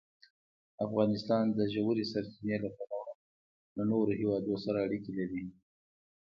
[0.85, 3.11] افغانستان د ژورې سرچینې له پلوه
[3.77, 5.43] له نورو هېوادونو سره اړیکې لري.